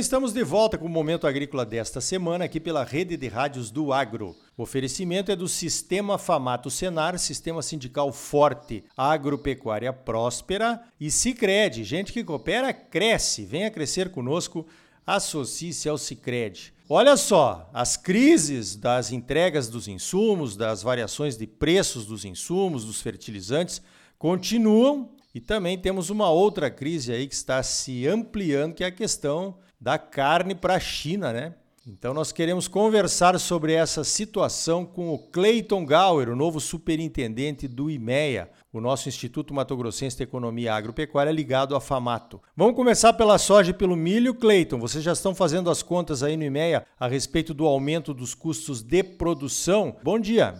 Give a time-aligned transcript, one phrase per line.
[0.00, 3.70] bem, estamos de volta com o Momento Agrícola desta semana aqui pela Rede de Rádios
[3.70, 4.34] do Agro.
[4.56, 11.84] O oferecimento é do Sistema Famato Senar, Sistema Sindical Forte, Agropecuária Próspera e Cicred.
[11.84, 13.44] Gente que coopera, cresce.
[13.44, 14.66] Venha crescer conosco,
[15.06, 16.72] associe-se ao Cicred.
[16.88, 23.02] Olha só, as crises das entregas dos insumos, das variações de preços dos insumos, dos
[23.02, 23.82] fertilizantes,
[24.18, 28.90] continuam e também temos uma outra crise aí que está se ampliando, que é a
[28.90, 31.54] questão da carne para a China, né?
[31.86, 37.90] Então nós queremos conversar sobre essa situação com o Clayton Gauer, o novo superintendente do
[37.90, 42.42] IMEA, o nosso Instituto Mato Grossense de Economia Agropecuária ligado à FAMATO.
[42.54, 44.78] Vamos começar pela soja e pelo milho, Clayton.
[44.78, 48.82] Vocês já estão fazendo as contas aí no IMEA a respeito do aumento dos custos
[48.82, 49.96] de produção.
[50.02, 50.54] Bom dia.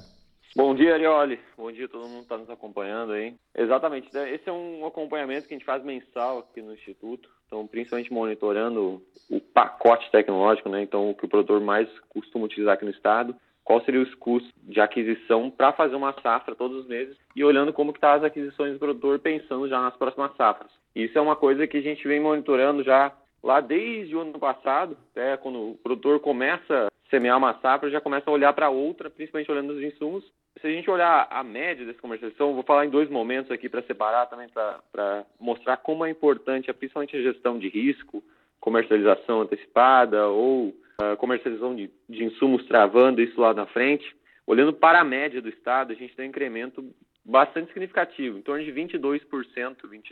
[0.57, 1.39] Bom dia, Arioli.
[1.57, 3.35] Bom dia, todo mundo está nos acompanhando aí.
[3.55, 4.35] Exatamente, né?
[4.35, 9.03] esse é um acompanhamento que a gente faz mensal aqui no Instituto, então principalmente monitorando
[9.29, 10.83] o pacote tecnológico, né?
[10.83, 13.35] Então o que o produtor mais costuma utilizar aqui no estado,
[13.65, 17.73] qual seria os custos de aquisição para fazer uma safra todos os meses e olhando
[17.73, 20.71] como que está as aquisições do produtor pensando já nas próximas safras.
[20.95, 23.13] Isso é uma coisa que a gente vem monitorando já
[23.43, 28.01] lá desde o ano passado, até quando o produtor começa a semear uma safra, já
[28.01, 30.25] começa a olhar para outra, principalmente olhando os insumos
[30.59, 33.83] se a gente olhar a média dessa comercialização, vou falar em dois momentos aqui para
[33.83, 38.23] separar também, para mostrar como é importante, principalmente a gestão de risco,
[38.61, 44.05] comercialização antecipada ou uh, comercialização de, de, insumos travando isso lá na frente.
[44.47, 46.85] Olhando para a média do estado, a gente tem um incremento
[47.25, 49.21] bastante significativo, em torno de 22%,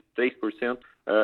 [0.08, 0.78] 23% uh,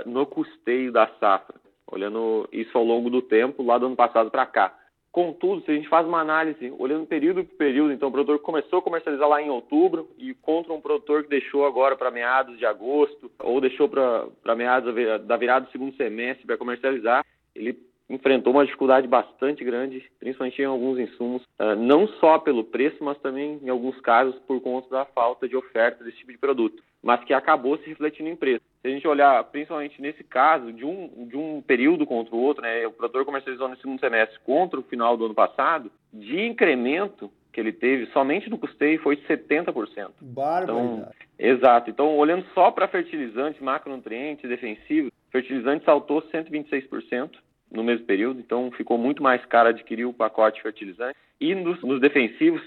[0.08, 1.56] no custeio da safra.
[1.86, 4.76] Olhando isso ao longo do tempo, lá do ano passado para cá.
[5.14, 8.80] Contudo, se a gente faz uma análise olhando período por período, então o produtor começou
[8.80, 12.66] a comercializar lá em outubro e contra um produtor que deixou agora para meados de
[12.66, 14.92] agosto ou deixou para meados
[15.24, 17.24] da virada do segundo semestre para comercializar,
[17.54, 17.78] ele
[18.08, 23.18] enfrentou uma dificuldade bastante grande, principalmente em alguns insumos, ah, não só pelo preço, mas
[23.18, 27.22] também em alguns casos por conta da falta de oferta desse tipo de produto, mas
[27.24, 28.62] que acabou se refletindo em preço.
[28.82, 32.62] Se a gente olhar, principalmente nesse caso, de um, de um período contra o outro,
[32.62, 37.30] né, o produtor comercializou no segundo semestre contra o final do ano passado, de incremento
[37.50, 40.10] que ele teve somente no custeio foi de 70%.
[40.20, 40.62] Bárbaro.
[40.64, 41.88] Então, exato.
[41.88, 47.30] Então, olhando só para fertilizantes, macronutrientes, defensivos, fertilizante saltou 126%
[47.74, 51.16] no mesmo período, então ficou muito mais caro adquirir o pacote fertilizante.
[51.40, 52.62] E nos, nos defensivos,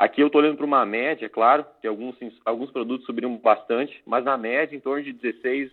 [0.00, 4.24] Aqui eu estou olhando para uma média, claro, que alguns, alguns produtos subiram bastante, mas
[4.24, 5.70] na média em torno de 16%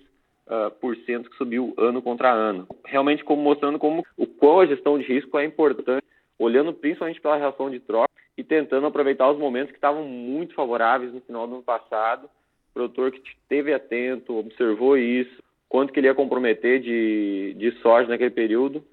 [0.47, 2.67] uh, por cento que subiu ano contra ano.
[2.83, 6.03] Realmente como mostrando como o qual a gestão de risco é importante,
[6.37, 11.13] olhando principalmente pela relação de troca e tentando aproveitar os momentos que estavam muito favoráveis
[11.13, 12.25] no final do ano passado.
[12.25, 18.07] O produtor que esteve atento, observou isso, quanto que ele ia comprometer de, de soja
[18.07, 18.83] naquele período,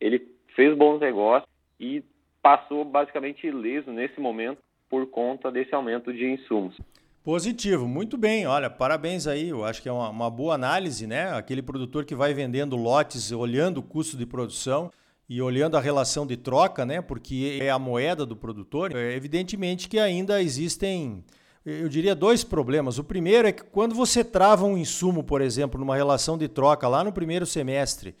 [0.00, 2.02] ele fez bons negócios e
[2.42, 4.58] passou basicamente ileso nesse momento
[4.88, 6.76] por conta desse aumento de insumos.
[7.24, 8.46] Positivo, muito bem.
[8.46, 9.48] Olha, parabéns aí.
[9.48, 11.32] Eu acho que é uma, uma, boa análise, né?
[11.32, 14.92] Aquele produtor que vai vendendo lotes, olhando o custo de produção
[15.26, 17.00] e olhando a relação de troca, né?
[17.00, 18.94] Porque é a moeda do produtor.
[18.94, 21.24] É evidentemente que ainda existem,
[21.64, 22.98] eu diria, dois problemas.
[22.98, 26.88] O primeiro é que quando você trava um insumo, por exemplo, numa relação de troca
[26.88, 28.14] lá no primeiro semestre,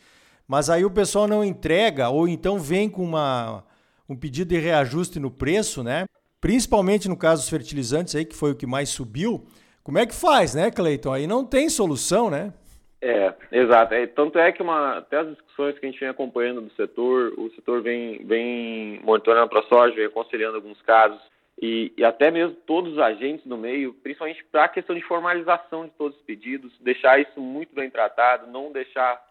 [0.46, 3.64] mas aí o pessoal não entrega ou então vem com uma,
[4.08, 6.06] um pedido de reajuste no preço, né?
[6.44, 9.46] principalmente no caso dos fertilizantes aí, que foi o que mais subiu.
[9.82, 11.10] Como é que faz, né, Cleiton?
[11.10, 12.52] Aí não tem solução, né?
[13.00, 13.94] É, exato.
[13.94, 17.32] É, tanto é que uma, até as discussões que a gente vem acompanhando do setor,
[17.38, 21.18] o setor vem, vem monitorando para a soja, aconselhando alguns casos,
[21.60, 25.84] e, e, até mesmo todos os agentes do meio, principalmente para a questão de formalização
[25.84, 29.22] de todos os pedidos, deixar isso muito bem tratado, não deixar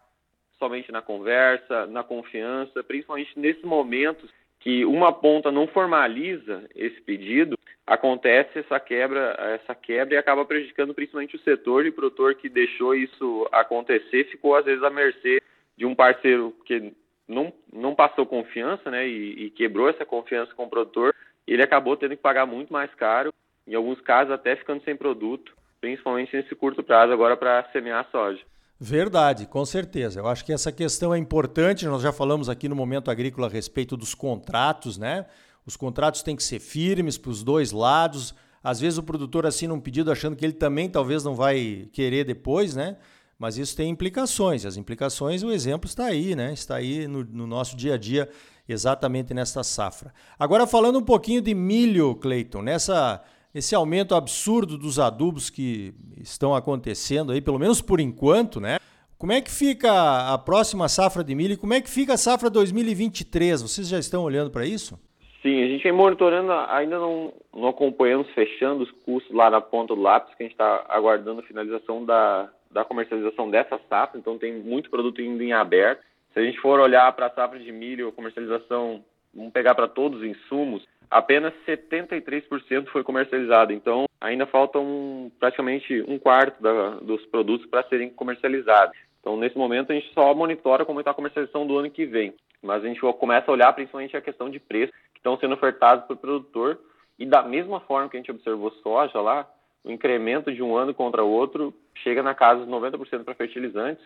[0.57, 4.29] somente na conversa, na confiança, principalmente nesses momentos
[4.59, 10.93] que uma ponta não formaliza esse pedido, acontece essa quebra, essa quebra e acaba prejudicando
[10.93, 15.43] principalmente o setor e o produtor que deixou isso acontecer ficou às vezes à mercê
[15.75, 16.93] de um parceiro que
[17.27, 21.13] não, não passou confiança, né, e, e quebrou essa confiança com o produtor,
[21.47, 23.33] ele acabou tendo que pagar muito mais caro,
[23.67, 28.41] em alguns casos até ficando sem produto, principalmente nesse curto prazo agora para semear soja.
[28.79, 30.19] Verdade, com certeza.
[30.19, 31.85] Eu acho que essa questão é importante.
[31.85, 35.25] Nós já falamos aqui no Momento Agrícola a respeito dos contratos, né?
[35.65, 38.35] Os contratos têm que ser firmes para os dois lados.
[38.61, 42.25] Às vezes o produtor assina um pedido achando que ele também talvez não vai querer
[42.25, 42.97] depois, né?
[43.37, 44.65] Mas isso tem implicações.
[44.65, 46.53] As implicações, o exemplo está aí, né?
[46.53, 48.29] Está aí no, no nosso dia a dia,
[48.67, 50.13] exatamente nesta safra.
[50.37, 53.23] Agora, falando um pouquinho de milho, Cleiton, nessa
[53.53, 58.77] esse aumento absurdo dos adubos que estão acontecendo aí, pelo menos por enquanto, né?
[59.15, 62.17] Como é que fica a próxima safra de milho e como é que fica a
[62.17, 63.61] safra 2023?
[63.61, 64.99] Vocês já estão olhando para isso?
[65.41, 69.93] Sim, a gente vem monitorando, ainda não, não acompanhamos fechando os custos lá na ponta
[69.93, 74.37] do lápis, que a gente está aguardando a finalização da, da comercialização dessa safra, então
[74.37, 76.01] tem muito produto indo em aberto.
[76.33, 79.03] Se a gente for olhar para a safra de milho, comercialização,
[79.33, 83.71] vamos pegar para todos os insumos, apenas 73% foi comercializado.
[83.71, 88.97] Então, ainda falta um, praticamente um quarto da, dos produtos para serem comercializados.
[89.19, 92.33] Então, nesse momento, a gente só monitora como está a comercialização do ano que vem.
[92.61, 96.05] Mas a gente começa a olhar principalmente a questão de preço que estão sendo ofertados
[96.05, 96.79] para o produtor.
[97.19, 99.47] E da mesma forma que a gente observou soja lá,
[99.83, 104.03] o incremento de um ano contra o outro chega na casa dos 90% para fertilizantes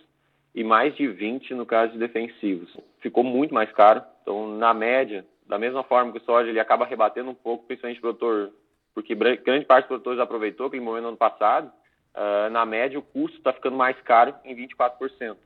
[0.57, 2.75] e mais de 20% no caso de defensivos.
[2.99, 4.01] Ficou muito mais caro.
[4.23, 7.99] Então, na média, da mesma forma que o soja ele acaba rebatendo um pouco, principalmente
[7.99, 8.51] o produtor,
[8.91, 11.71] porque grande parte dos produtores aproveitou aquele momento no ano passado,
[12.15, 15.37] uh, na média o custo está ficando mais caro em 24%.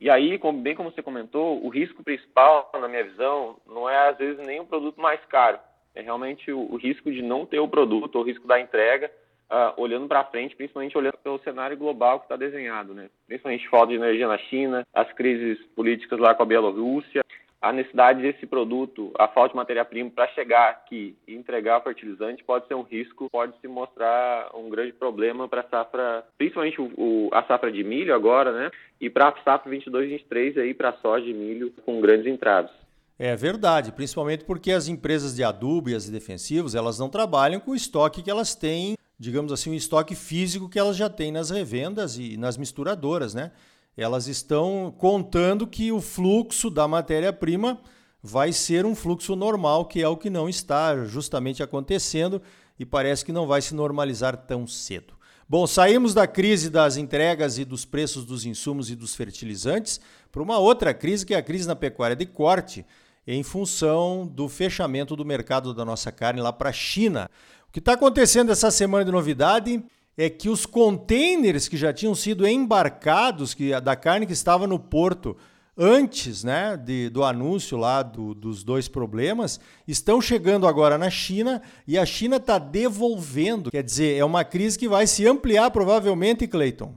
[0.00, 4.08] E aí, como, bem como você comentou, o risco principal, na minha visão, não é
[4.08, 5.60] às vezes nem o produto mais caro,
[5.94, 9.12] é realmente o, o risco de não ter o produto, o risco da entrega,
[9.50, 13.08] uh, olhando para frente, principalmente olhando pelo cenário global que está desenhado, né?
[13.26, 17.22] Principalmente falta de energia na China, as crises políticas lá com a Bielorrússia,
[17.64, 22.44] a necessidade desse produto, a falta de matéria-prima para chegar aqui e entregar o fertilizante
[22.44, 26.92] pode ser um risco, pode se mostrar um grande problema para a safra, principalmente o,
[26.94, 28.70] o, a safra de milho agora, né?
[29.00, 32.70] E para a safra 22, 23 aí para soja e milho com grandes entraves.
[33.18, 37.70] É verdade, principalmente porque as empresas de adubo e as defensivos, elas não trabalham com
[37.70, 41.50] o estoque que elas têm, digamos assim, um estoque físico que elas já têm nas
[41.50, 43.52] revendas e nas misturadoras, né?
[43.96, 47.80] elas estão contando que o fluxo da matéria-prima
[48.22, 52.42] vai ser um fluxo normal, que é o que não está justamente acontecendo
[52.78, 55.14] e parece que não vai se normalizar tão cedo.
[55.48, 60.00] Bom, saímos da crise das entregas e dos preços dos insumos e dos fertilizantes
[60.32, 62.84] para uma outra crise, que é a crise na pecuária de corte,
[63.26, 67.30] em função do fechamento do mercado da nossa carne lá para a China.
[67.74, 69.84] Que está acontecendo essa semana de novidade
[70.16, 74.78] é que os containers que já tinham sido embarcados, que da carne que estava no
[74.78, 75.36] porto
[75.76, 81.60] antes né, de, do anúncio lá do, dos dois problemas, estão chegando agora na China
[81.84, 83.72] e a China está devolvendo.
[83.72, 86.94] Quer dizer, é uma crise que vai se ampliar provavelmente, Cleiton.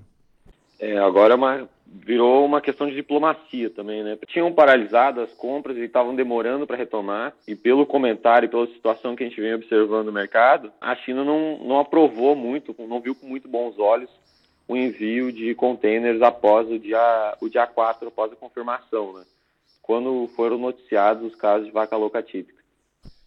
[0.80, 4.18] É, agora é uma virou uma questão de diplomacia também, né?
[4.28, 7.34] Tinham paralisado as compras e estavam demorando para retomar.
[7.48, 11.58] E pelo comentário, pela situação que a gente vem observando no mercado, a China não,
[11.60, 14.10] não aprovou muito, não viu com muito bons olhos
[14.68, 19.24] o envio de containers após o dia, o dia 4, após a confirmação, né?
[19.82, 22.57] Quando foram noticiados os casos de vaca louca típica.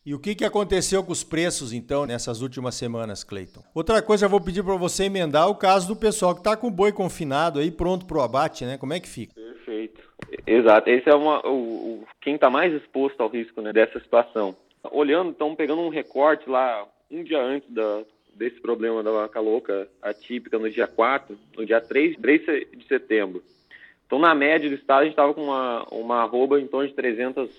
[0.05, 3.62] E o que, que aconteceu com os preços, então, nessas últimas semanas, Cleiton?
[3.75, 6.69] Outra coisa, eu vou pedir para você emendar o caso do pessoal que está com
[6.69, 8.79] o boi confinado aí, pronto para o abate, né?
[8.79, 9.35] Como é que fica?
[9.35, 10.00] Perfeito.
[10.47, 10.88] Exato.
[10.88, 14.56] Esse é uma, o, o quem está mais exposto ao risco né, dessa situação.
[14.91, 18.00] Olhando, então, pegando um recorte lá, um dia antes da,
[18.35, 22.41] desse problema da vaca louca atípica, no dia 4, no dia 3, 3
[22.75, 23.43] de setembro.
[24.06, 26.94] Então, na média do estado, a gente estava com uma, uma arroba em torno de
[26.94, 27.50] 300,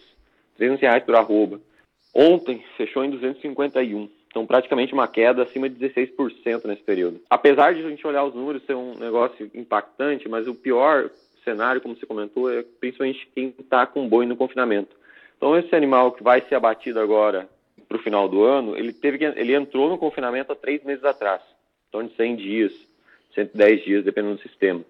[0.58, 1.62] 300 reais por arroba.
[2.14, 4.10] Ontem fechou em 251.
[4.28, 7.20] Então, praticamente uma queda acima de 16% nesse período.
[7.30, 11.10] Apesar de a gente olhar os números ser um negócio impactante, mas o pior
[11.44, 14.96] cenário, como você comentou, é principalmente quem está com boi no confinamento.
[15.36, 17.50] Então, esse animal que vai ser abatido agora
[17.88, 21.04] para o final do ano, ele, teve que, ele entrou no confinamento há três meses
[21.04, 21.42] atrás,
[21.92, 22.74] torno de 100 dias,
[23.36, 24.82] 110 dias, dependendo do sistema.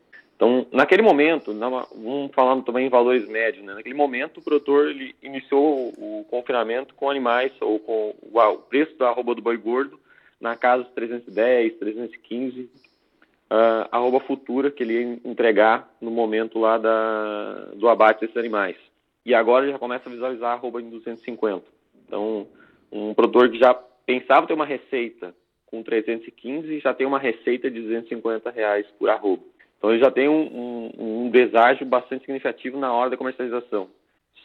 [0.41, 3.75] Então, naquele momento, vamos falando também em valores médios, né?
[3.75, 9.09] naquele momento o produtor ele iniciou o confinamento com animais, ou com o preço da
[9.09, 9.99] arroba do boi gordo,
[10.39, 12.69] na casa dos 310, 315, uh,
[13.91, 18.77] arroba futura que ele ia entregar no momento lá da, do abate desses animais.
[19.23, 21.63] E agora já começa a visualizar a arroba em 250.
[22.07, 22.47] Então,
[22.91, 23.75] um produtor que já
[24.07, 25.35] pensava ter uma receita
[25.67, 29.51] com 315 já tem uma receita de 250 reais por arroba.
[29.81, 33.89] Então ele já tem um, um, um deságio bastante significativo na hora da comercialização.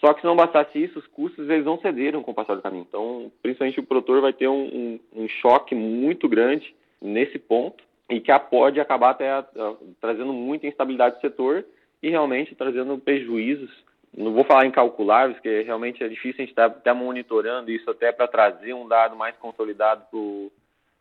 [0.01, 2.63] Só que se não bastasse isso, os custos eles não cederam com o passar do
[2.63, 2.87] caminho.
[2.89, 8.19] Então, principalmente o produtor vai ter um, um, um choque muito grande nesse ponto e
[8.19, 11.67] que pode acabar até a, a, trazendo muita instabilidade do setor
[12.03, 13.71] e realmente trazendo prejuízos.
[14.17, 17.91] Não vou falar incalculáveis, porque realmente é difícil a gente estar tá, tá monitorando isso
[17.91, 20.03] até para trazer um dado mais consolidado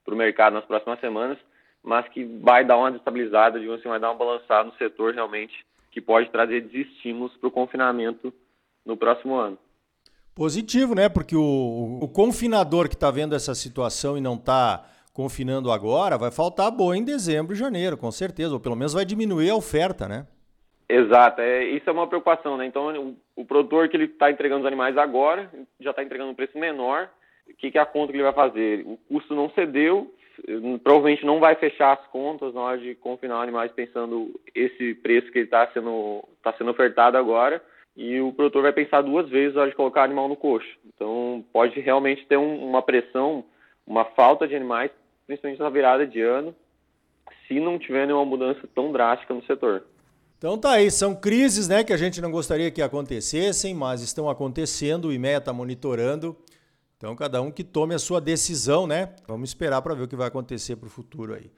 [0.03, 1.37] para o mercado nas próximas semanas,
[1.85, 5.53] mas que vai dar uma destabilizada, digamos assim, vai dar uma balançada no setor realmente,
[5.91, 8.33] que pode trazer desestímulos para o confinamento
[8.85, 9.57] no próximo ano.
[10.33, 11.07] Positivo, né?
[11.07, 16.29] Porque o, o confinador que está vendo essa situação e não está confinando agora, vai
[16.29, 20.09] faltar boa em dezembro e janeiro, com certeza, ou pelo menos vai diminuir a oferta,
[20.09, 20.27] né?
[20.89, 22.65] Exato, é, isso é uma preocupação, né?
[22.65, 25.49] Então, o, o produtor que ele está entregando os animais agora,
[25.79, 27.09] já está entregando um preço menor,
[27.49, 28.83] o que, que é a conta que ele vai fazer?
[28.85, 30.13] O custo não cedeu,
[30.83, 35.39] provavelmente não vai fechar as contas na hora de confinar animais pensando esse preço que
[35.39, 37.63] está sendo, tá sendo ofertado agora,
[37.97, 40.69] e o produtor vai pensar duas vezes na hora de colocar animal no coxo.
[40.93, 43.43] Então, pode realmente ter um, uma pressão,
[43.87, 44.91] uma falta de animais,
[45.25, 46.53] principalmente na virada de ano,
[47.47, 49.83] se não tiver nenhuma mudança tão drástica no setor.
[50.37, 54.29] Então tá aí, são crises né, que a gente não gostaria que acontecessem, mas estão
[54.29, 56.35] acontecendo, o IMEA está monitorando.
[56.97, 59.13] Então cada um que tome a sua decisão, né?
[59.27, 61.51] Vamos esperar para ver o que vai acontecer para o futuro aí.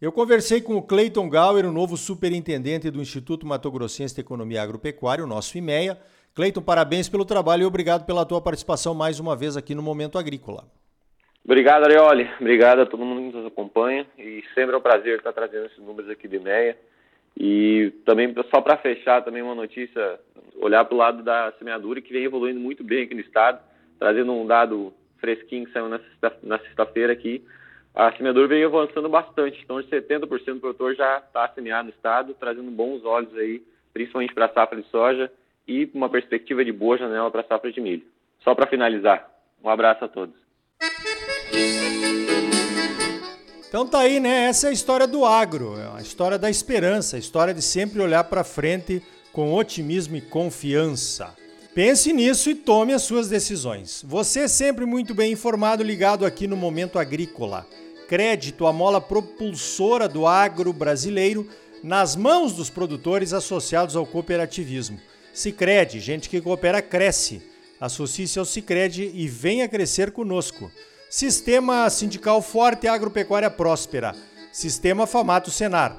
[0.00, 4.60] Eu conversei com o Cleiton Gauer, o novo superintendente do Instituto Mato Grossense de Economia
[4.60, 5.96] Agropecuária, o nosso IMEA.
[6.34, 10.18] Cleiton, parabéns pelo trabalho e obrigado pela tua participação mais uma vez aqui no Momento
[10.18, 10.64] Agrícola.
[11.44, 12.28] Obrigado, Arioli.
[12.40, 15.78] Obrigado a todo mundo que nos acompanha e sempre é um prazer estar trazendo esses
[15.78, 16.76] números aqui do IMEA.
[17.36, 20.18] E também, só para fechar, também uma notícia,
[20.60, 23.60] olhar para o lado da semeadura, que vem evoluindo muito bem aqui no estado,
[24.02, 27.40] trazendo um dado fresquinho que saiu na sexta-feira aqui.
[27.94, 32.34] A semeadura vem avançando bastante, então de 70% do produtor já está semeado no estado,
[32.34, 35.30] trazendo bons olhos aí, principalmente para a safra de soja
[35.68, 38.02] e uma perspectiva de boa janela para a safra de milho.
[38.42, 39.30] Só para finalizar,
[39.62, 40.34] um abraço a todos.
[43.68, 44.46] Então tá aí, né?
[44.46, 48.02] Essa é a história do agro, é a história da esperança, a história de sempre
[48.02, 49.00] olhar para frente
[49.32, 51.36] com otimismo e confiança.
[51.74, 54.04] Pense nisso e tome as suas decisões.
[54.06, 57.66] Você é sempre muito bem informado, ligado aqui no Momento Agrícola.
[58.06, 61.48] Crédito, a mola propulsora do agro brasileiro,
[61.82, 65.00] nas mãos dos produtores associados ao cooperativismo.
[65.32, 67.42] Sicredi, gente que coopera cresce.
[67.80, 70.70] Associe-se ao Sicredi e venha crescer conosco.
[71.08, 74.14] Sistema Sindical Forte Agropecuária Próspera.
[74.52, 75.98] Sistema Famato Senar.